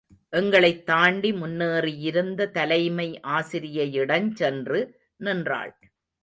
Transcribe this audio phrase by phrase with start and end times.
[0.29, 4.99] எங்களைத் தாண்டி முன்னேயிருந்த தலைமை ஆசிரியையிடஞ் சென்று
[5.15, 5.79] நின்றாள்.